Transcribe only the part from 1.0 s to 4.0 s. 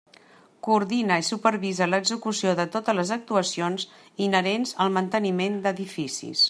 i supervisa l'execució de totes les actuacions